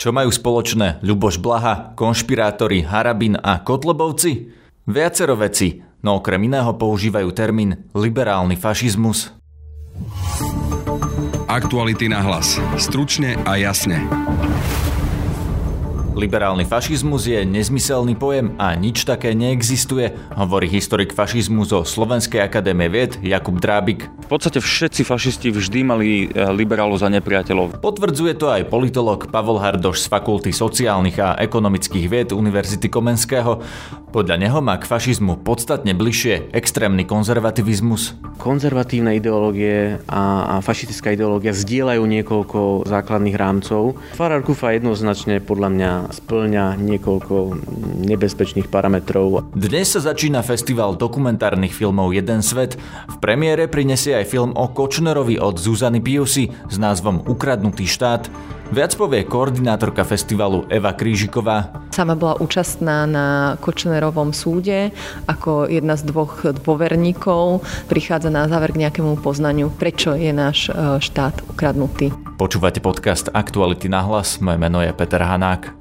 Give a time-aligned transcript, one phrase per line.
[0.00, 4.48] Čo majú spoločné Ľuboš Blaha, konšpirátori Harabin a Kotlobovci?
[4.88, 9.28] Viacero veci, no okrem iného používajú termín liberálny fašizmus.
[11.44, 12.56] Aktuality na hlas.
[12.80, 14.00] Stručne a jasne.
[16.20, 22.92] Liberálny fašizmus je nezmyselný pojem a nič také neexistuje, hovorí historik fašizmu zo Slovenskej akadémie
[22.92, 24.12] vied Jakub Drábik.
[24.28, 27.80] V podstate všetci fašisti vždy mali e, liberálov za nepriateľov.
[27.80, 33.64] Potvrdzuje to aj politolog Pavol Hardoš z Fakulty sociálnych a ekonomických vied Univerzity Komenského.
[34.12, 38.18] Podľa neho má k fašizmu podstatne bližšie extrémny konzervativizmus.
[38.36, 42.58] Konzervatívne ideológie a, a fašistická ideológia zdieľajú niekoľko
[42.90, 43.96] základných rámcov.
[44.18, 47.56] Farar Kufa jednoznačne podľa mňa splňa niekoľko
[48.06, 49.50] nebezpečných parametrov.
[49.54, 52.76] Dnes sa začína festival dokumentárnych filmov Jeden svet.
[53.08, 58.26] V premiére prinesie aj film o Kočnerovi od Zuzany Piusy s názvom Ukradnutý štát.
[58.70, 61.74] Viac povie koordinátorka festivalu Eva Krížiková.
[61.90, 64.94] Sama bola účastná na Kočnerovom súde
[65.26, 67.66] ako jedna z dvoch dôverníkov.
[67.90, 72.14] Prichádza na záver k nejakému poznaniu, prečo je náš e, štát ukradnutý.
[72.40, 74.40] Počúvate podcast Aktuality na hlas.
[74.40, 75.76] Moje meno je Peter Hanák.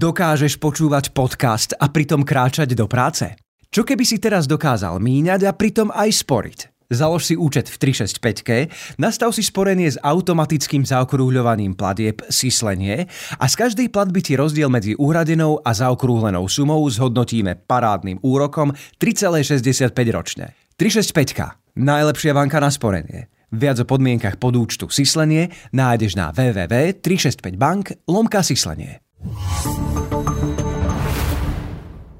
[0.00, 3.36] Dokážeš počúvať podcast a pritom kráčať do práce?
[3.68, 6.58] Čo keby si teraz dokázal míňať a pritom aj sporiť?
[6.88, 13.04] Založ si účet v 365, nastav si sporenie s automatickým zaokrúhľovaním platieb Sislenie
[13.36, 19.92] a z každej platby ti rozdiel medzi uhradenou a zaokrúhlenou sumou zhodnotíme parádnym úrokom 3,65
[20.08, 20.63] ročne.
[20.74, 21.78] 365.
[21.78, 23.30] Najlepšia banka na sporenie.
[23.54, 28.98] Viac o podmienkach podúčtu Sislenie nájdeš na www.365bank lomka Sislenie.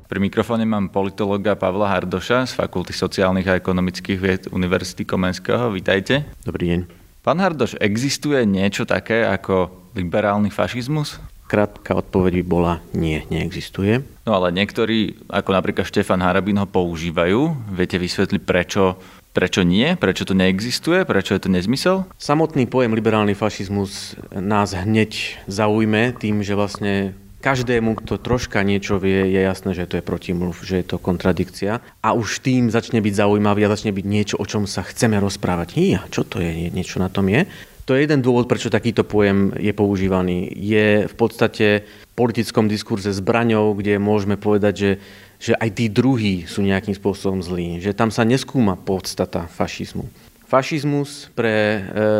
[0.06, 5.74] Pri mikrofóne mám politologa Pavla Hardoša z Fakulty sociálnych a ekonomických vied Univerzity Komenského.
[5.74, 6.22] Vítajte.
[6.46, 6.80] Dobrý deň.
[7.26, 11.18] Pán Hardoš, existuje niečo také ako liberálny fašizmus?
[11.44, 14.00] Krátka odpoveď by bola nie, neexistuje.
[14.24, 17.52] No ale niektorí, ako napríklad Štefan Harabin, ho používajú.
[17.68, 18.96] Viete vysvetliť, prečo,
[19.36, 19.92] prečo nie?
[20.00, 21.04] Prečo to neexistuje?
[21.04, 22.08] Prečo je to nezmysel?
[22.16, 27.12] Samotný pojem liberálny fašizmus nás hneď zaujme tým, že vlastne
[27.44, 31.84] každému, kto troška niečo vie, je jasné, že to je protimluv, že je to kontradikcia.
[32.00, 35.76] A už tým začne byť zaujímavý a začne byť niečo, o čom sa chceme rozprávať.
[35.76, 36.72] Hýja, čo to je?
[36.72, 37.44] Niečo na tom je?
[37.84, 40.48] To je jeden dôvod, prečo takýto pojem je používaný.
[40.56, 44.92] Je v podstate v politickom diskurze zbraňou, kde môžeme povedať, že,
[45.36, 47.84] že aj tí druhí sú nejakým spôsobom zlí.
[47.84, 50.08] Že tam sa neskúma podstata fašizmu.
[50.48, 52.12] Fašizmus pre, e,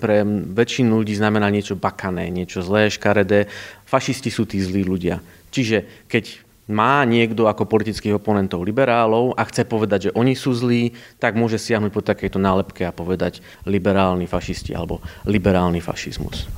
[0.00, 0.24] pre
[0.54, 3.52] väčšinu ľudí znamená niečo bakané, niečo zlé, škaredé.
[3.84, 5.20] Fašisti sú tí zlí ľudia.
[5.52, 10.94] Čiže keď má niekto ako politických oponentov liberálov a chce povedať, že oni sú zlí,
[11.22, 16.50] tak môže siahnuť po takejto nálepke a povedať liberálni fašisti alebo liberálny fašizmus.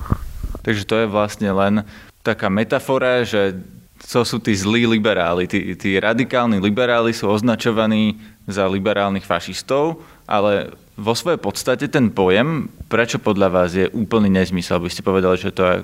[0.65, 1.85] Takže to je vlastne len
[2.25, 3.57] taká metafora, že
[3.99, 5.51] to sú tí zlí liberáli.
[5.51, 8.17] Tí, tí radikálni liberáli sú označovaní
[8.49, 14.81] za liberálnych fašistov, ale vo svojej podstate ten pojem, prečo podľa vás je úplný nezmysel?
[14.81, 15.77] By ste povedali, že to je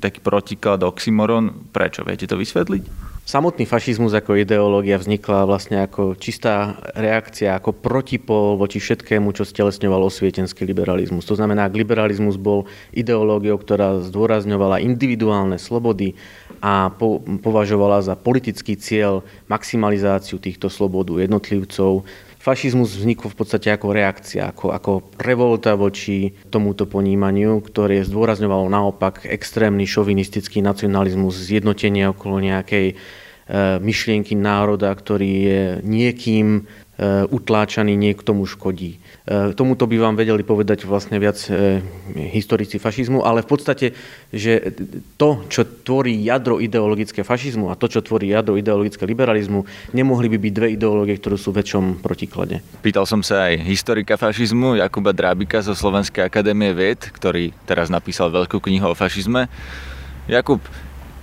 [0.00, 1.70] taký protiklad, oxymoron.
[1.70, 2.02] Prečo?
[2.02, 3.07] Viete to vysvetliť?
[3.28, 10.00] Samotný fašizmus ako ideológia vznikla vlastne ako čistá reakcia, ako protipol voči všetkému, čo stelesňoval
[10.08, 11.28] osvietenský liberalizmus.
[11.28, 12.64] To znamená, ak liberalizmus bol
[12.96, 16.16] ideológiou, ktorá zdôrazňovala individuálne slobody
[16.64, 19.20] a po, považovala za politický cieľ
[19.52, 22.08] maximalizáciu týchto slobodu jednotlivcov,
[22.38, 29.26] fašizmus vznikol v podstate ako reakcia, ako, ako revolta voči tomuto ponímaniu, ktoré zdôrazňovalo naopak
[29.26, 32.94] extrémny šovinistický nacionalizmus, zjednotenie okolo nejakej e,
[33.82, 36.60] myšlienky národa, ktorý je niekým e,
[37.26, 39.02] utláčaný, niekto mu škodí.
[39.28, 41.84] E, tomuto by vám vedeli povedať vlastne viac e,
[42.32, 43.86] historici fašizmu, ale v podstate,
[44.32, 44.72] že
[45.20, 50.38] to, čo tvorí jadro ideologické fašizmu a to, čo tvorí jadro ideologické liberalizmu, nemohli by
[50.40, 52.64] byť dve ideológie, ktoré sú v väčšom protiklade.
[52.80, 58.32] Pýtal som sa aj historika fašizmu Jakuba Drábika zo Slovenskej akadémie vied, ktorý teraz napísal
[58.32, 59.44] veľkú knihu o fašizme.
[60.24, 60.64] Jakub,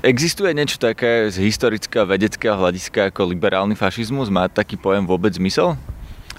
[0.05, 4.29] Existuje niečo také z historického vedeckého hľadiska ako liberálny fašizmus?
[4.29, 5.73] Má taký pojem vôbec zmysel?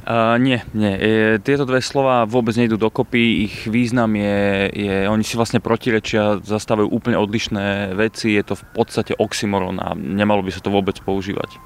[0.06, 0.94] Uh, nie, nie.
[0.94, 1.08] E,
[1.42, 3.50] tieto dve slova vôbec nejdú dokopy.
[3.50, 8.38] Ich význam je, je, oni si vlastne protirečia, zastávajú úplne odlišné veci.
[8.38, 11.58] Je to v podstate oxymoron a nemalo by sa to vôbec používať.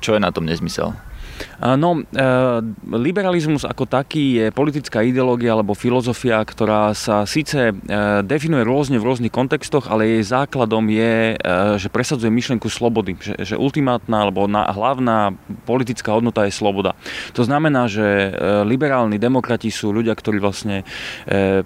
[0.00, 0.96] Čo je na tom nezmysel?
[1.60, 2.00] No,
[2.88, 7.76] liberalizmus ako taký je politická ideológia alebo filozofia, ktorá sa síce
[8.24, 11.36] definuje rôzne v rôznych kontextoch, ale jej základom je,
[11.76, 15.36] že presadzuje myšlienku slobody, že, že ultimátna alebo hlavná
[15.68, 16.96] politická hodnota je sloboda.
[17.36, 18.32] To znamená, že
[18.64, 20.88] liberálni demokrati sú ľudia, ktorí vlastne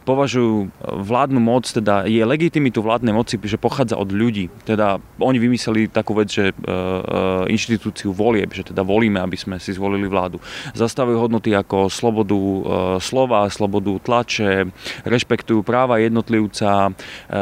[0.03, 4.51] považujú vládnu moc, teda je legitimitu vládnej moci, že pochádza od ľudí.
[4.67, 6.51] Teda oni vymysleli takú vec, že
[7.47, 10.41] inštitúciu volieb, že teda volíme, aby sme si zvolili vládu.
[10.75, 12.61] Zastavujú hodnoty ako slobodu e,
[12.99, 14.73] slova, slobodu tlače,
[15.05, 17.39] rešpektujú práva jednotlivca, e,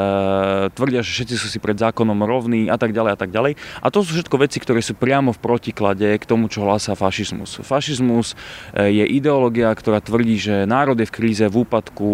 [0.74, 3.54] tvrdia, že všetci sú si pred zákonom rovní a tak ďalej a tak ďalej.
[3.80, 7.62] A to sú všetko veci, ktoré sú priamo v protiklade k tomu, čo hlásá fašizmus.
[7.62, 8.34] Fašizmus
[8.74, 12.10] e, je ideológia, ktorá tvrdí, že národ je v kríze, v úpadku,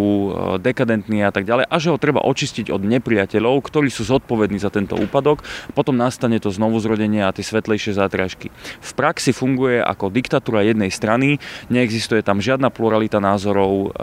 [0.61, 4.69] dekadentný a tak ďalej a že ho treba očistiť od nepriateľov, ktorí sú zodpovední za
[4.69, 5.43] tento úpadok.
[5.73, 8.51] Potom nastane to znovu zrodenie a tie svetlejšie zátržky.
[8.83, 11.39] V praxi funguje ako diktatúra jednej strany,
[11.71, 13.95] neexistuje tam žiadna pluralita názorov,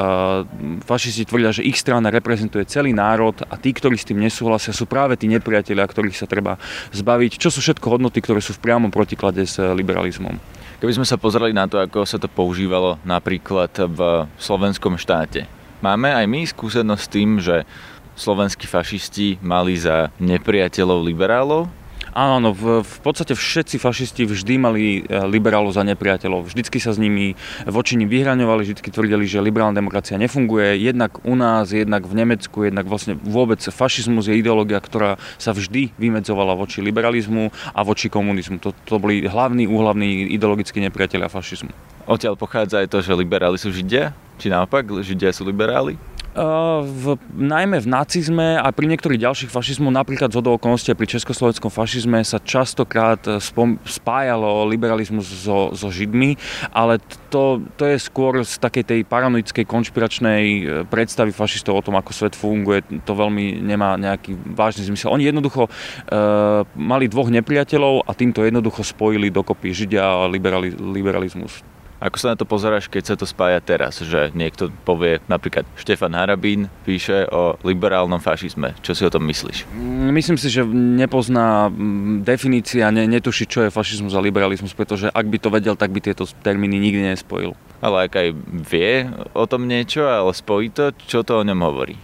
[0.88, 4.88] fašisti tvrdia, že ich strana reprezentuje celý národ a tí, ktorí s tým nesúhlasia, sú
[4.88, 6.56] práve tí nepriatelia, ktorých sa treba
[6.96, 10.40] zbaviť, čo sú všetko hodnoty, ktoré sú v priamom protiklade s liberalizmom.
[10.82, 15.46] Keby sme sa pozreli na to, ako sa to používalo napríklad v slovenskom štáte.
[15.86, 17.70] Máme aj my skúsenosť s tým, že
[18.18, 21.81] slovenskí fašisti mali za nepriateľov liberálov
[22.12, 26.52] Áno, no, v, v podstate všetci fašisti vždy mali e, liberálov za nepriateľov.
[26.52, 30.76] Vždycky sa s nimi voči nim vyhraňovali, vždy tvrdili, že liberálna demokracia nefunguje.
[30.76, 35.96] Jednak u nás, jednak v Nemecku, jednak vlastne vôbec fašizmus je ideológia, ktorá sa vždy
[35.96, 38.60] vymedzovala voči liberalizmu a voči komunizmu.
[38.60, 41.72] To, to boli hlavní, úhlavní ideologickí nepriateľia fašizmu.
[42.12, 44.12] Odtiaľ pochádza aj to, že liberáli sú židia?
[44.36, 45.96] Či naopak, židia sú liberáli?
[46.36, 52.24] V, najmä v nacizme a pri niektorých ďalších fašizmoch, napríklad z okolností pri československom fašizme
[52.24, 56.40] sa častokrát e, spom, spájalo liberalizmus so, so Židmi,
[56.72, 62.00] ale to, to je skôr z takej tej paranoickej konšpiračnej e, predstavy fašistov o tom,
[62.00, 63.04] ako svet funguje.
[63.04, 65.12] To veľmi nemá nejaký vážny zmysel.
[65.12, 65.70] Oni jednoducho e,
[66.80, 71.81] mali dvoch nepriateľov a týmto jednoducho spojili dokopy Židia a liberali, liberalizmus.
[72.02, 76.18] Ako sa na to pozeráš, keď sa to spája teraz, že niekto povie, napríklad Štefan
[76.18, 78.74] Harabín píše o liberálnom fašizme.
[78.82, 79.70] Čo si o tom myslíš?
[79.70, 85.14] Mm, myslím si, že nepozná mm, definícia, ne, netuší, čo je fašizmus a liberalizmus, pretože
[85.14, 87.54] ak by to vedel, tak by tieto termíny nikdy nespojil.
[87.82, 88.28] Ale ak aj
[88.70, 91.98] vie o tom niečo, ale spojí to, čo to o ňom hovorí?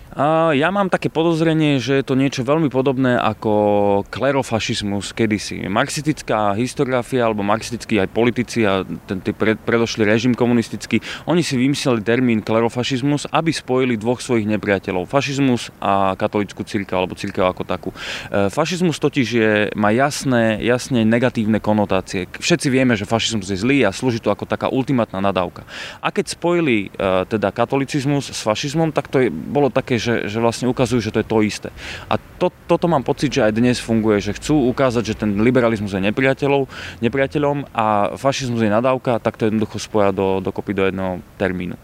[0.57, 5.69] Ja mám také podozrenie, že je to niečo veľmi podobné ako klerofašizmus kedysi.
[5.69, 9.61] Marxistická historiografia alebo marxistickí aj politici a ten pred,
[10.01, 15.05] režim komunistický, oni si vymysleli termín klerofašizmus, aby spojili dvoch svojich nepriateľov.
[15.05, 17.89] Fašizmus a katolickú církev alebo církev ako takú.
[18.33, 22.25] E, fašizmus totiž je, má jasné, jasne negatívne konotácie.
[22.41, 25.66] Všetci vieme, že fašizmus je zlý a slúži to ako taká ultimátna nadávka.
[26.01, 30.41] A keď spojili e, teda katolicizmus s fašizmom, tak to je, bolo také, že, že
[30.41, 31.69] vlastne ukazujú, že to je to isté.
[32.07, 35.93] A to, toto mám pocit, že aj dnes funguje, že chcú ukázať, že ten liberalizmus
[35.93, 36.67] je nepriateľov,
[36.99, 41.77] nepriateľom a fašizmus je nadávka, tak to jednoducho spoja do, dokopy do jedného termínu.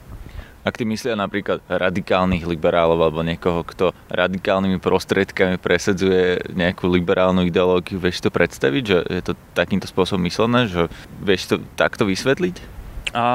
[0.64, 8.00] Ak ty myslia napríklad radikálnych liberálov alebo niekoho, kto radikálnymi prostriedkami presedzuje nejakú liberálnu ideológiu,
[8.00, 10.88] vieš to predstaviť, že je to takýmto spôsobom myslené, že
[11.20, 12.73] vieš to takto vysvetliť?
[13.14, 13.26] A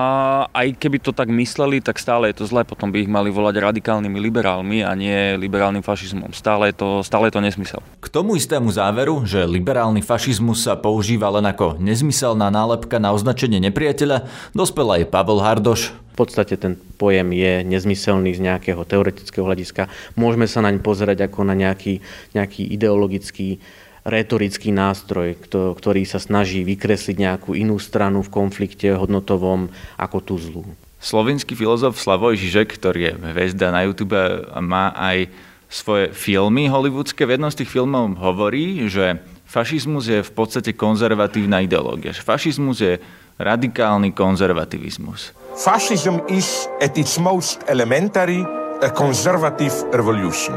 [0.51, 3.63] aj keby to tak mysleli, tak stále je to zlé, potom by ich mali volať
[3.63, 6.35] radikálnymi liberálmi a nie liberálnym fašizmom.
[6.35, 7.81] Stále je to, stále je to nesmysel.
[8.03, 13.63] K tomu istému záveru, že liberálny fašizmus sa používa len ako nezmyselná nálepka na označenie
[13.71, 15.95] nepriateľa, dospel aj Pavel Hardoš.
[15.95, 19.87] V podstate ten pojem je nezmyselný z nejakého teoretického hľadiska.
[20.19, 22.03] Môžeme sa naň pozerať ako na nejaký,
[22.35, 23.63] nejaký ideologický
[24.09, 29.69] retorický nástroj, ktorý sa snaží vykresliť nejakú inú stranu v konflikte hodnotovom
[30.01, 30.65] ako tú zlú.
[30.99, 34.19] Slovenský filozof Slavoj Žižek, ktorý je hviezda na YouTube
[34.59, 35.31] má aj
[35.71, 37.23] svoje filmy hollywoodske.
[37.23, 42.11] V jednom z tých filmov hovorí, že fašizmus je v podstate konzervatívna ideológia.
[42.11, 42.99] Že fašizmus je
[43.39, 45.37] radikálny konzervativizmus.
[45.55, 48.43] Fascism is at its most elementary
[48.79, 50.55] a conservative revolution.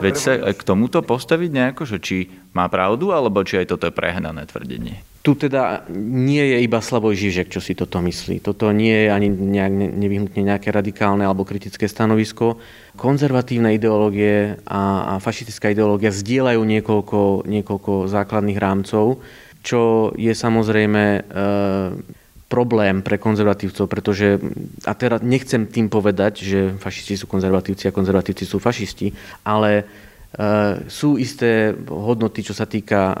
[0.00, 2.16] Veď sa k tomuto postaviť nejako, že či
[2.56, 5.04] má pravdu, alebo či aj toto je prehnané tvrdenie?
[5.20, 8.40] Tu teda nie je iba Slavoj Žižek, čo si toto myslí.
[8.40, 12.56] Toto nie je ani nejak, nevyhnutne nejaké radikálne alebo kritické stanovisko.
[12.96, 19.20] Konzervatívne ideológie a, a fašistická ideológia zdieľajú niekoľko, niekoľko základných rámcov,
[19.60, 21.20] čo je samozrejme e,
[22.48, 24.40] problém pre konzervatívcov, pretože,
[24.88, 29.12] a teraz nechcem tým povedať, že fašisti sú konzervatívci a konzervatívci sú fašisti,
[29.44, 29.84] ale
[30.92, 33.16] sú isté hodnoty, čo sa týka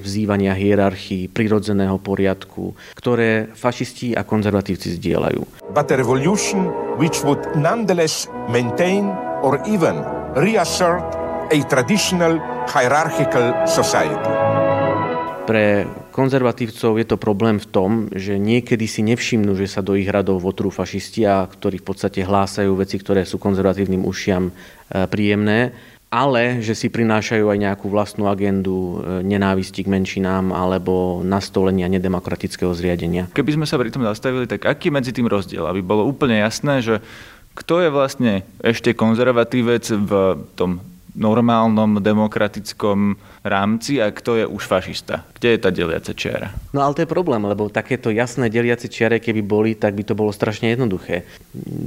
[0.00, 5.68] vzývania hierarchii, prirodzeného poriadku, ktoré fašisti a konzervatívci zdieľajú.
[5.76, 9.12] But a revolution which would nonetheless maintain
[9.44, 10.00] or even
[10.40, 11.04] reassert
[11.52, 12.40] a traditional
[12.72, 14.53] hierarchical society.
[15.44, 20.08] Pre konzervatívcov je to problém v tom, že niekedy si nevšimnú, že sa do ich
[20.08, 24.52] radov votrú fašisti, a ktorí v podstate hlásajú veci, ktoré sú konzervatívnym ušiam e,
[25.04, 25.76] príjemné,
[26.08, 32.72] ale že si prinášajú aj nejakú vlastnú agendu e, nenávisti k menšinám alebo nastolenia nedemokratického
[32.72, 33.28] zriadenia.
[33.36, 35.68] Keby sme sa pri tom zastavili, tak aký medzi tým rozdiel?
[35.68, 37.04] Aby bolo úplne jasné, že
[37.52, 38.32] kto je vlastne
[38.64, 40.80] ešte konzervatívec v tom
[41.14, 43.14] normálnom demokratickom
[43.46, 45.22] rámci a kto je už fašista?
[45.38, 46.50] Kde je tá deliaca čiara?
[46.74, 50.18] No ale to je problém, lebo takéto jasné deliace čiare, keby boli, tak by to
[50.18, 51.22] bolo strašne jednoduché.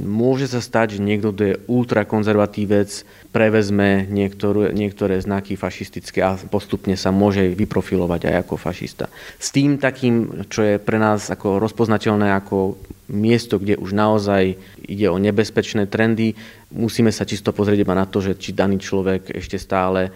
[0.02, 2.90] Môže sa stať, že niekto, kto je ultrakonzervatívec,
[3.28, 9.12] prevezme niektoré, niektoré znaky fašistické a postupne sa môže vyprofilovať aj ako fašista.
[9.36, 15.08] S tým takým, čo je pre nás ako rozpoznateľné ako miesto, kde už naozaj ide
[15.08, 16.36] o nebezpečné trendy,
[16.72, 20.10] musíme sa čisto pozrieť iba na to, že či daný človek ešte stále e,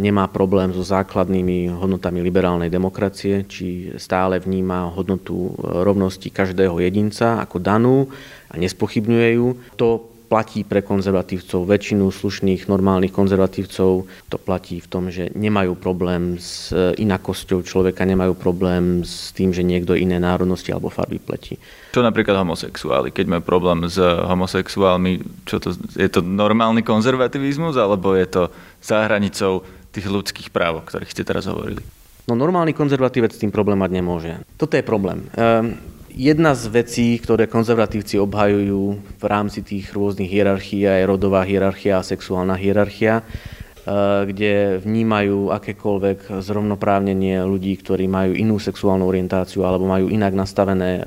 [0.00, 7.60] nemá problém so základnými hodnotami liberálnej demokracie, či stále vníma hodnotu rovnosti každého jedinca ako
[7.60, 8.08] danú
[8.48, 9.48] a nespochybňuje ju.
[9.76, 16.42] To platí pre konzervatívcov, väčšinu slušných, normálnych konzervatívcov to platí v tom, že nemajú problém
[16.42, 21.54] s inakosťou človeka, nemajú problém s tým, že niekto iné národnosti alebo farby pletí.
[21.94, 23.14] Čo napríklad homosexuáli?
[23.14, 28.42] Keď majú problém s homosexuálmi, čo to, je to normálny konzervativizmus alebo je to
[28.82, 29.62] za hranicou
[29.94, 31.78] tých ľudských práv, o ktorých ste teraz hovorili?
[32.26, 34.32] No normálny konzervatívec s tým problém mať nemôže.
[34.58, 35.30] Toto je problém.
[35.38, 41.98] Ehm, Jedna z vecí, ktoré konzervatívci obhajujú v rámci tých rôznych hierarchií, je rodová hierarchia
[41.98, 49.90] a sexuálna hierarchia, eh, kde vnímajú akékoľvek zrovnoprávnenie ľudí, ktorí majú inú sexuálnu orientáciu alebo
[49.90, 51.04] majú inak nastavené eh,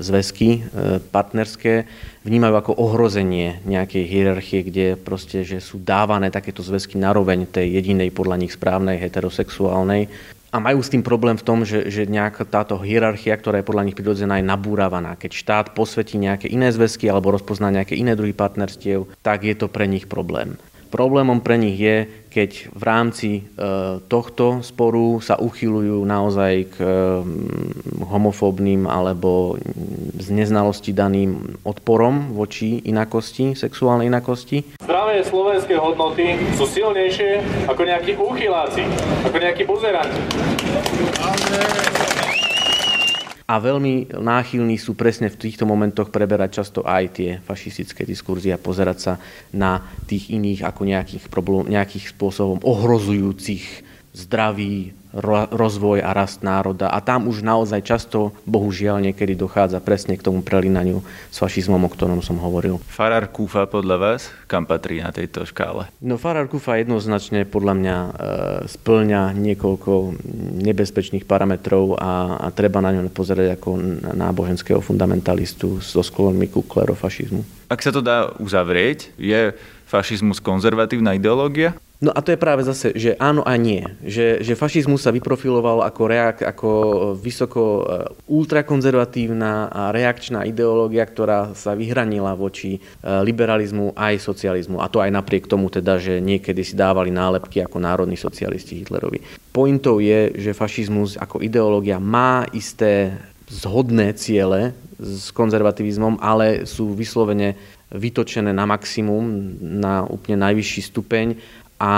[0.00, 1.84] zväzky eh, partnerské,
[2.24, 8.08] vnímajú ako ohrozenie nejakej hierarchie, kde proste, že sú dávané takéto zväzky naroveň tej jedinej
[8.08, 10.08] podľa nich správnej heterosexuálnej
[10.52, 13.88] a majú s tým problém v tom, že, že nejaká táto hierarchia, ktorá je podľa
[13.88, 15.16] nich prirodzená, je nabúravaná.
[15.16, 19.72] Keď štát posvetí nejaké iné zväzky alebo rozpozná nejaké iné druhy partnerstiev, tak je to
[19.72, 20.60] pre nich problém.
[20.92, 23.42] Problémom pre nich je, keď v rámci e,
[24.12, 26.88] tohto sporu sa uchylujú naozaj k e,
[28.04, 29.56] homofóbnym alebo
[30.20, 34.76] z neznalosti daným odporom voči inakosti, sexuálnej inakosti.
[35.02, 38.86] Zdravé slovenské hodnoty sú silnejšie ako nejakí úchyláci,
[39.26, 40.22] ako nejakí buzeranti.
[43.50, 48.62] A veľmi náchylní sú presne v týchto momentoch preberať často aj tie fašistické diskurzie a
[48.62, 49.12] pozerať sa
[49.50, 53.82] na tých iných ako nejakých, problém, nejakých spôsobom ohrozujúcich
[54.12, 54.92] zdravý
[55.52, 56.88] rozvoj a rast národa.
[56.88, 61.90] A tam už naozaj často, bohužiaľ, niekedy dochádza presne k tomu prelinaniu s fašizmom, o
[61.92, 62.80] ktorom som hovoril.
[62.88, 65.92] Farar Kufa podľa vás, kam patrí na tejto škále?
[66.00, 68.10] No Farar Kufa jednoznačne podľa mňa e,
[68.72, 70.16] splňa niekoľko
[70.64, 73.76] nebezpečných parametrov a, a treba na ňo pozerať ako
[74.16, 77.68] náboženského fundamentalistu so sklonmi ku klerofašizmu.
[77.68, 79.52] Ak sa to dá uzavrieť, je
[79.92, 81.76] fašizmus konzervatívna ideológia?
[82.02, 83.86] No a to je práve zase, že áno a nie.
[84.02, 86.70] Že, že fašizmus sa vyprofiloval ako, reak, ako
[87.14, 87.82] vysoko e,
[88.26, 94.82] ultrakonzervatívna a reakčná ideológia, ktorá sa vyhranila voči e, liberalizmu aj socializmu.
[94.82, 99.22] A to aj napriek tomu teda, že niekedy si dávali nálepky ako národní socialisti Hitlerovi.
[99.54, 103.14] Pointou je, že fašizmus ako ideológia má isté
[103.46, 107.54] zhodné ciele s konzervativizmom, ale sú vyslovene
[107.92, 111.26] vytočené na maximum, na úplne najvyšší stupeň
[111.82, 111.92] a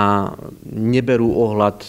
[0.64, 1.88] neberú ohľad e,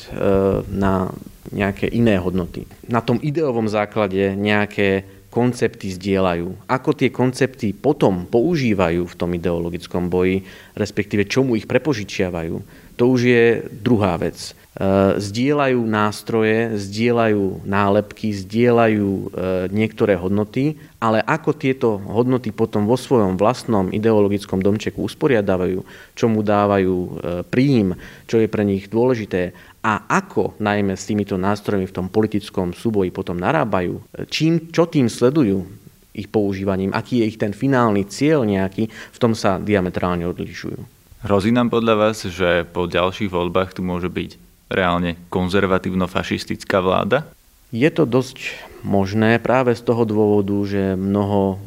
[0.67, 1.07] na
[1.55, 2.67] nejaké iné hodnoty.
[2.91, 6.67] Na tom ideovom základe nejaké koncepty zdieľajú.
[6.67, 10.43] Ako tie koncepty potom používajú v tom ideologickom boji,
[10.75, 12.55] respektíve čomu ich prepožičiavajú,
[12.95, 13.45] to už je
[13.83, 14.55] druhá vec.
[14.75, 19.27] Eh, zdieľajú nástroje, zdieľajú nálepky, zdieľajú eh,
[19.71, 25.79] niektoré hodnoty, ale ako tieto hodnoty potom vo svojom vlastnom ideologickom domčeku usporiadávajú,
[26.11, 27.09] čo mu dávajú eh,
[27.47, 27.95] príjim,
[28.27, 33.15] čo je pre nich dôležité a ako najmä s týmito nástrojmi v tom politickom súboji
[33.15, 35.63] potom narábajú, čím, čo tým sledujú,
[36.11, 40.94] ich používaním, aký je ich ten finálny cieľ nejaký, v tom sa diametrálne odlišujú.
[41.25, 44.37] Hrozí nám podľa vás, že po ďalších voľbách tu môže byť
[44.69, 47.25] reálne konzervatívno-fašistická vláda?
[47.73, 48.53] Je to dosť
[48.85, 51.57] možné práve z toho dôvodu, že mnoho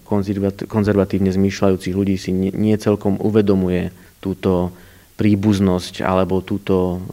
[0.00, 3.92] e, konzervatívne zmýšľajúcich ľudí si nie celkom uvedomuje
[4.24, 4.72] túto
[5.20, 7.04] príbuznosť alebo túto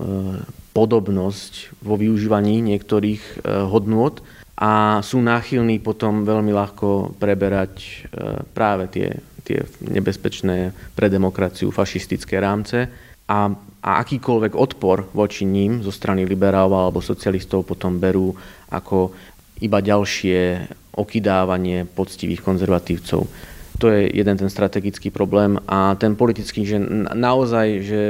[0.71, 4.23] podobnosť vo využívaní niektorých hodnôt
[4.55, 8.07] a sú náchylní potom veľmi ľahko preberať
[8.55, 12.87] práve tie, tie nebezpečné pre demokraciu fašistické rámce
[13.27, 18.35] a, a akýkoľvek odpor voči ním zo strany liberálov alebo socialistov potom berú
[18.71, 19.11] ako
[19.61, 20.67] iba ďalšie
[20.97, 23.23] okydávanie poctivých konzervatívcov.
[23.79, 26.77] To je jeden ten strategický problém a ten politický, že
[27.17, 28.01] naozaj, že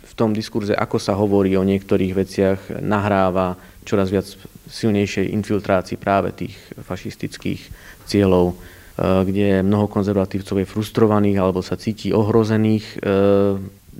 [0.00, 4.24] v tom diskurze, ako sa hovorí o niektorých veciach, nahráva čoraz viac
[4.68, 7.60] silnejšej infiltrácii práve tých fašistických
[8.08, 8.56] cieľov,
[8.98, 12.96] kde mnoho konzervatívcov je frustrovaných alebo sa cíti ohrozených e,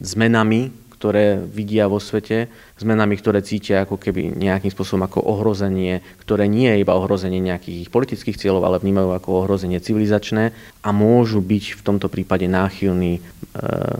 [0.03, 6.47] zmenami, ktoré vidia vo svete zmenami, ktoré cítia ako keby nejakým spôsobom ako ohrozenie, ktoré
[6.47, 10.55] nie je iba ohrozenie nejakých politických cieľov, ale vnímajú ako ohrozenie civilizačné
[10.87, 13.21] a môžu byť v tomto prípade náchylní e,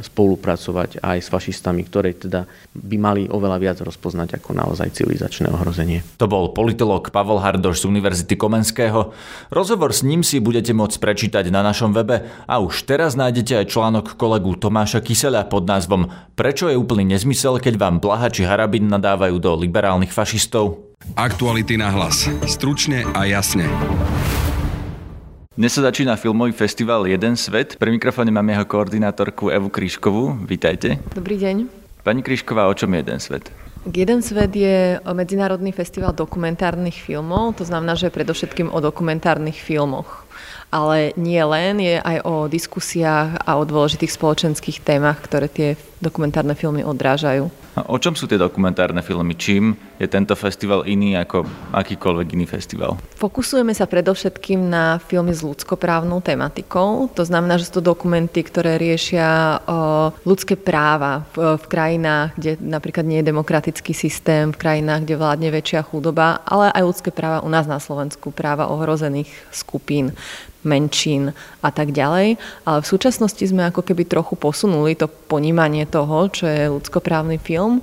[0.07, 2.47] spolupracovať aj s fašistami, ktoré teda
[2.79, 6.07] by mali oveľa viac rozpoznať ako naozaj civilizačné ohrozenie.
[6.23, 9.11] To bol politolog Pavel Hardoš z Univerzity Komenského.
[9.51, 13.71] Rozhovor s ním si budete môcť prečítať na našom webe a už teraz nájdete aj
[13.75, 16.07] článok kolegu Tomáša Kyseľa pod názvom
[16.39, 20.93] Prečo je úplný nezmysel, keď vám Blaha či Hara karabín nadávajú do liberálnych fašistov.
[21.17, 22.29] Aktuality na hlas.
[22.45, 23.65] Stručne a jasne.
[25.57, 27.81] Dnes sa začína filmový festival Jeden svet.
[27.81, 30.45] Pre mikrofóne mám jeho koordinátorku Evu Kríškovú.
[30.45, 31.01] Vítajte.
[31.17, 31.65] Dobrý deň.
[32.05, 33.49] Pani Kríšková, o čom je Jeden svet?
[33.89, 40.29] Jeden svet je medzinárodný festival dokumentárnych filmov, to znamená, že predovšetkým o dokumentárnych filmoch
[40.69, 46.53] ale nie len, je aj o diskusiách a o dôležitých spoločenských témach, ktoré tie dokumentárne
[46.53, 47.49] filmy odrážajú.
[47.87, 49.39] O čom sú tie dokumentárne filmy?
[49.39, 52.99] Čím je tento festival iný ako akýkoľvek iný festival?
[53.15, 57.07] Fokusujeme sa predovšetkým na filmy s ľudskoprávnou tematikou.
[57.15, 59.61] To znamená, že sú to dokumenty, ktoré riešia
[60.25, 65.49] ľudské práva v, v krajinách, kde napríklad nie je demokratický systém, v krajinách, kde vládne
[65.53, 70.17] väčšia chudoba, ale aj ľudské práva u nás na Slovensku, práva ohrozených skupín
[70.67, 72.39] menšín a tak ďalej.
[72.63, 77.83] Ale v súčasnosti sme ako keby trochu posunuli to ponímanie toho, čo je ľudskoprávny film,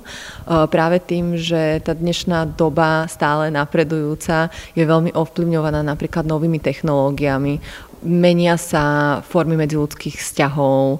[0.66, 7.60] práve tým, že tá dnešná doba stále napredujúca je veľmi ovplyvňovaná napríklad novými technológiami,
[8.06, 10.98] menia sa formy medziludských vzťahov, e,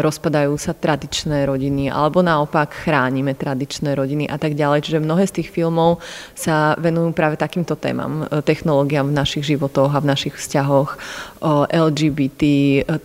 [0.00, 4.86] rozpadajú sa tradičné rodiny, alebo naopak chránime tradičné rodiny a tak ďalej.
[4.86, 5.98] Čiže mnohé z tých filmov
[6.32, 10.96] sa venujú práve takýmto témam, e, technológiám v našich životoch a v našich vzťahoch,
[11.70, 12.42] LGBT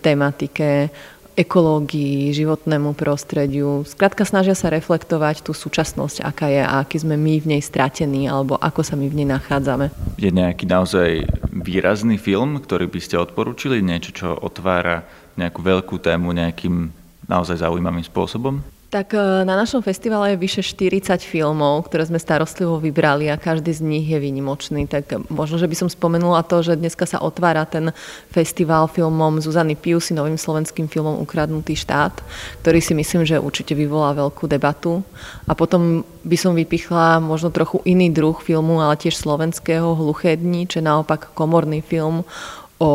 [0.00, 0.88] tematike,
[1.32, 3.84] ekológii, životnému prostrediu.
[3.88, 8.28] Skrátka snažia sa reflektovať tú súčasnosť, aká je a aký sme my v nej stratení,
[8.28, 9.88] alebo ako sa my v nej nachádzame.
[10.20, 13.80] Je nejaký naozaj výrazný film, ktorý by ste odporúčili?
[13.80, 15.04] Niečo, čo otvára
[15.40, 16.92] nejakú veľkú tému nejakým
[17.28, 18.60] naozaj zaujímavým spôsobom?
[18.92, 23.72] Tak e, na našom festivale je vyše 40 filmov, ktoré sme starostlivo vybrali a každý
[23.72, 24.84] z nich je výnimočný.
[24.84, 27.96] Tak možno, že by som spomenula to, že dneska sa otvára ten
[28.28, 32.20] festival filmom Zuzany Piusy, novým slovenským filmom Ukradnutý štát,
[32.60, 35.00] ktorý si myslím, že určite vyvolá veľkú debatu.
[35.48, 40.68] A potom by som vypichla možno trochu iný druh filmu, ale tiež slovenského Hluché dni,
[40.68, 42.28] čo je naopak komorný film
[42.76, 42.92] o, o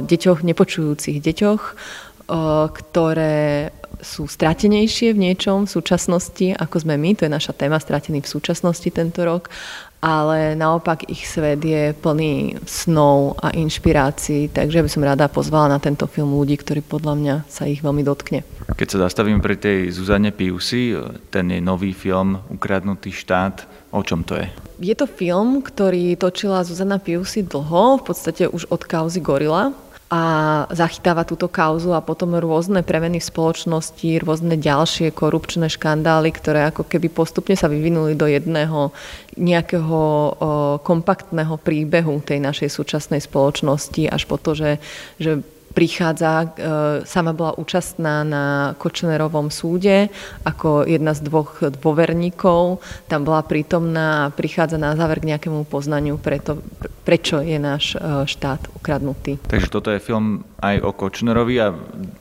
[0.00, 1.62] deťoch, nepočujúcich deťoch,
[2.28, 8.22] ktoré sú stratenejšie v niečom v súčasnosti, ako sme my, to je naša téma, stratení
[8.22, 9.50] v súčasnosti tento rok,
[9.98, 15.78] ale naopak ich svet je plný snov a inšpirácií, takže by som rada pozvala na
[15.82, 18.46] tento film ľudí, ktorí podľa mňa sa ich veľmi dotkne.
[18.78, 20.94] Keď sa zastavím pri tej Zuzane Piusi,
[21.34, 24.46] ten je nový film Ukradnutý štát, o čom to je?
[24.78, 29.74] Je to film, ktorý točila Zuzana Piusi dlho, v podstate už od kauzy Gorila,
[30.08, 30.22] a
[30.72, 36.88] zachytáva túto kauzu a potom rôzne premeny v spoločnosti, rôzne ďalšie korupčné škandály, ktoré ako
[36.88, 38.88] keby postupne sa vyvinuli do jedného
[39.36, 40.00] nejakého
[40.80, 44.70] kompaktného príbehu tej našej súčasnej spoločnosti až po to, že,
[45.20, 46.46] že prichádza, e,
[47.04, 50.08] sama bola účastná na Kočnerovom súde
[50.42, 52.82] ako jedna z dvoch dôverníkov.
[53.06, 56.60] Tam bola prítomná a prichádza na záver k nejakému poznaniu, preto,
[57.04, 59.38] prečo je náš e, štát ukradnutý.
[59.48, 61.70] Takže toto je film aj o Kočnerovi a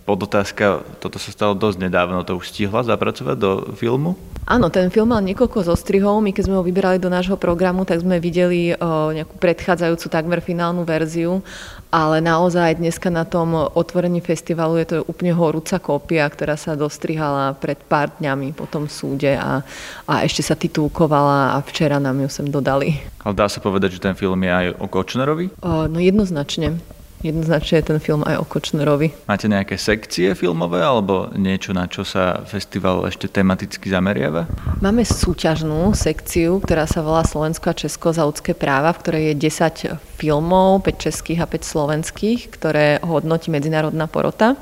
[0.05, 4.13] podotázka, toto sa stalo dosť nedávno, to už stihla zapracovať do filmu?
[4.47, 6.23] Áno, ten film mal niekoľko zostrihov.
[6.23, 10.39] My keď sme ho vyberali do nášho programu, tak sme videli o, nejakú predchádzajúcu takmer
[10.39, 11.43] finálnu verziu,
[11.91, 17.55] ale naozaj dneska na tom otvorení festivalu je to úplne horúca kópia, ktorá sa dostrihala
[17.55, 19.63] pred pár dňami po tom súde a,
[20.03, 22.99] a ešte sa titulkovala a včera nám ju sem dodali.
[23.23, 25.45] Ale dá sa povedať, že ten film je aj o Kočnerovi?
[25.63, 26.96] O, no jednoznačne.
[27.25, 29.09] Jednoznačne je ten film aj o Kočnerovi.
[29.25, 34.45] Máte nejaké sekcie filmové alebo niečo, na čo sa festival ešte tematicky zameriava?
[34.85, 39.49] Máme súťažnú sekciu, ktorá sa volá Slovensko a Česko za ľudské práva, v ktorej je
[39.49, 44.53] 10 filmov, 5 českých a 5 slovenských, ktoré hodnotí medzinárodná porota.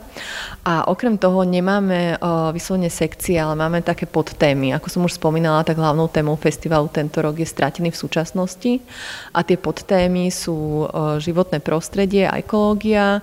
[0.65, 2.17] A okrem toho nemáme
[2.49, 4.73] vyslovene sekcie, ale máme také podtémy.
[4.73, 8.81] Ako som už spomínala, tak hlavnou témou festivalu tento rok je Stratený v súčasnosti.
[9.29, 10.89] A tie podtémy sú
[11.21, 13.21] životné prostredie, aj ekológia,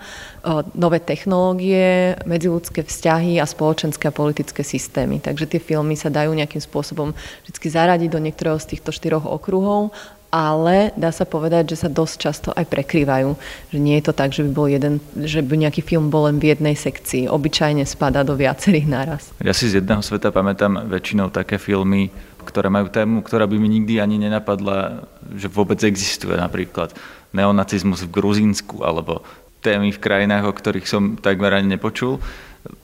[0.79, 5.19] nové technológie, medziludské vzťahy a spoločenské a politické systémy.
[5.19, 7.11] Takže tie filmy sa dajú nejakým spôsobom
[7.43, 9.91] vždy zaradiť do niektorého z týchto štyroch okruhov
[10.33, 13.37] ale dá sa povedať, že sa dosť často aj prekrývajú.
[13.69, 16.41] Že nie je to tak, že by, bol jeden, že by nejaký film bol len
[16.41, 17.29] v jednej sekcii.
[17.29, 19.29] Obyčajne spada do viacerých naraz.
[19.45, 22.09] Ja si z jedného sveta pamätám väčšinou také filmy,
[22.49, 25.05] ktoré majú tému, ktorá by mi nikdy ani nenapadla,
[25.37, 26.33] že vôbec existuje.
[26.33, 26.97] Napríklad
[27.37, 29.21] neonacizmus v Gruzínsku alebo
[29.63, 32.19] témy v krajinách, o ktorých som takmer ani nepočul.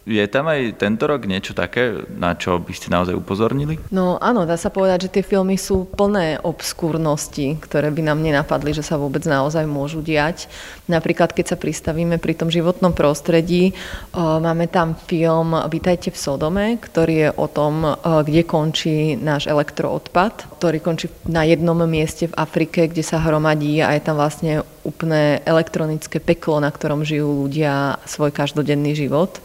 [0.09, 3.77] Je tam aj tento rok niečo také, na čo by ste naozaj upozornili?
[3.93, 8.73] No áno, dá sa povedať, že tie filmy sú plné obskúrnosti, ktoré by nám nenapadli,
[8.73, 10.49] že sa vôbec naozaj môžu diať.
[10.89, 13.77] Napríklad, keď sa pristavíme pri tom životnom prostredí,
[14.17, 20.81] máme tam film Vítajte v Sodome, ktorý je o tom, kde končí náš elektroodpad, ktorý
[20.81, 26.17] končí na jednom mieste v Afrike, kde sa hromadí a je tam vlastne úplné elektronické
[26.17, 29.37] peklo, na ktorom žijú ľudia svoj každodenný život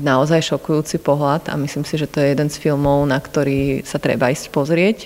[0.00, 4.02] naozaj šokujúci pohľad a myslím si, že to je jeden z filmov, na ktorý sa
[4.02, 4.98] treba ísť pozrieť.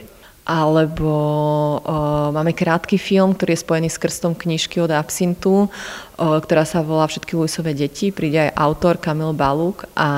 [0.48, 5.68] Alebo o, máme krátky film, ktorý je spojený s krstom knižky od Absintu, o,
[6.16, 8.08] ktorá sa volá Všetky Luisové deti.
[8.08, 10.08] Príde aj autor Kamil Baluk a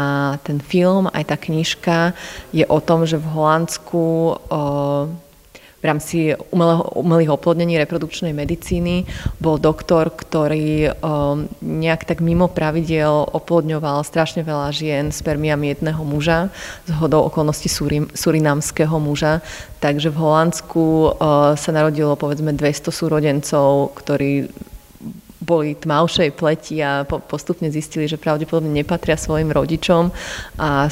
[0.47, 2.15] ten film, aj tá knižka
[2.55, 4.35] je o tom, že v Holandsku o,
[5.81, 9.09] v rámci umelého, umelých oplodnení reprodukčnej medicíny
[9.41, 16.53] bol doktor, ktorý um, nejak tak mimo pravidel oplodňoval strašne veľa žien spermiami jedného muža,
[16.85, 19.41] z hodou okolností surim, surinamského muža.
[19.81, 21.09] Takže v Holandsku uh,
[21.57, 24.53] sa narodilo povedzme 200 súrodencov, ktorí
[25.41, 30.13] boli tmavšej pleti a postupne zistili, že pravdepodobne nepatria svojim rodičom
[30.61, 30.87] a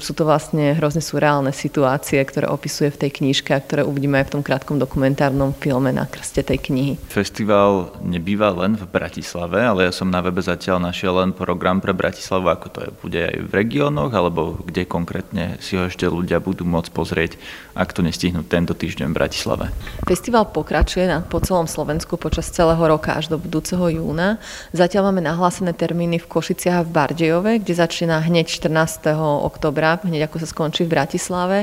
[0.00, 4.32] sú to vlastne hrozne surreálne situácie, ktoré opisuje v tej knižke a ktoré uvidíme aj
[4.32, 6.96] v tom krátkom dokumentárnom filme na krste tej knihy.
[7.12, 11.92] Festival nebýva len v Bratislave, ale ja som na webe zatiaľ našiel len program pre
[11.92, 16.40] Bratislavu, ako to je, bude aj v regiónoch, alebo kde konkrétne si ho ešte ľudia
[16.40, 17.36] budú môcť pozrieť,
[17.76, 19.64] ak to nestihnú tento týždeň v Bratislave.
[20.08, 24.38] Festival pokračuje po celom Slovensku počas celého roka až do budúceho júna.
[24.70, 29.16] Zatiaľ máme nahlásené termíny v Košiciach a v Bardejove, kde začína hneď 14.
[29.18, 31.58] oktobra, hneď ako sa skončí v Bratislave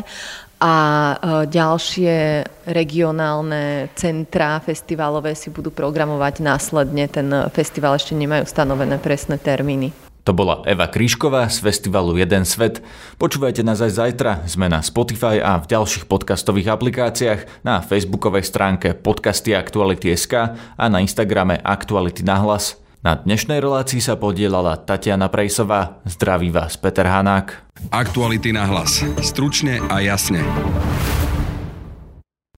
[0.59, 1.15] a e,
[1.47, 7.07] ďalšie regionálne centrá festivalové si budú programovať následne.
[7.07, 10.08] Ten festival ešte nemajú stanovené presné termíny.
[10.29, 12.85] To bola Eva Kríšková z festivalu Jeden svet.
[13.17, 14.45] Počúvajte nás aj zajtra.
[14.45, 21.01] Sme na Spotify a v ďalších podcastových aplikáciách, na facebookovej stránke podcasty Aktuality.sk a na
[21.01, 22.77] Instagrame Aktuality na hlas.
[23.01, 25.97] Na dnešnej relácii sa podielala Tatiana Prejsová.
[26.05, 27.65] Zdraví vás Peter Hanák.
[27.89, 29.01] Aktuality na hlas.
[29.25, 30.45] Stručne a jasne.